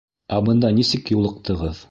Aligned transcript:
Ә 0.37 0.39
бында 0.47 0.71
нисек 0.79 1.13
юлыҡтығыҙ? 1.17 1.79